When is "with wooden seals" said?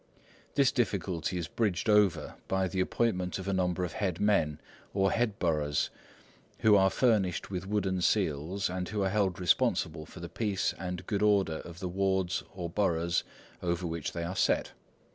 7.51-8.67